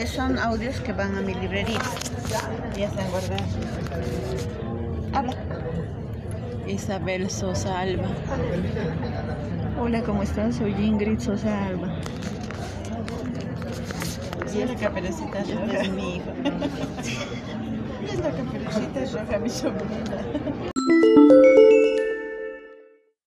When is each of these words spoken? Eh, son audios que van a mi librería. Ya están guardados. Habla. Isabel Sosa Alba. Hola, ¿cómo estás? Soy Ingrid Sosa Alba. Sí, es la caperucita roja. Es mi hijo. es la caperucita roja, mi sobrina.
Eh, 0.00 0.06
son 0.06 0.38
audios 0.38 0.80
que 0.80 0.94
van 0.94 1.14
a 1.14 1.20
mi 1.20 1.34
librería. 1.34 1.78
Ya 2.74 2.86
están 2.86 3.10
guardados. 3.10 3.50
Habla. 5.12 5.34
Isabel 6.66 7.28
Sosa 7.28 7.80
Alba. 7.80 8.08
Hola, 9.78 10.02
¿cómo 10.02 10.22
estás? 10.22 10.56
Soy 10.56 10.72
Ingrid 10.72 11.18
Sosa 11.18 11.66
Alba. 11.66 12.00
Sí, 14.46 14.62
es 14.62 14.70
la 14.70 14.76
caperucita 14.76 15.42
roja. 15.42 15.82
Es 15.82 15.90
mi 15.90 16.16
hijo. 16.16 16.30
es 18.10 18.18
la 18.20 18.30
caperucita 18.30 19.20
roja, 19.20 19.38
mi 19.38 19.50
sobrina. 19.50 20.79